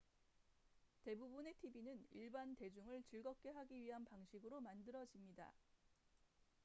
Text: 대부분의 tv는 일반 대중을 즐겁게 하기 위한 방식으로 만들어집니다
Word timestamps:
대부분의 1.03 1.53
tv는 1.61 2.07
일반 2.13 2.55
대중을 2.55 3.03
즐겁게 3.03 3.51
하기 3.51 3.83
위한 3.83 4.03
방식으로 4.03 4.59
만들어집니다 4.59 5.53